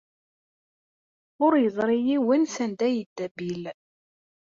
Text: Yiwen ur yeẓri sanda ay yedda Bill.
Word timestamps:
Yiwen 1.37 1.43
ur 1.45 1.53
yeẓri 1.63 1.97
sanda 2.55 2.83
ay 2.87 2.93
yedda 2.97 3.25
Bill. 3.35 3.63